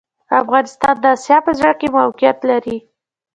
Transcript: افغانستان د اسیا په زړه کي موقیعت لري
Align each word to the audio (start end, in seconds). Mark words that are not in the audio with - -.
افغانستان 0.41 0.95
د 1.03 1.05
اسیا 1.15 1.37
په 1.45 1.51
زړه 1.59 1.71
کي 1.79 1.87
موقیعت 1.97 2.39
لري 2.49 2.77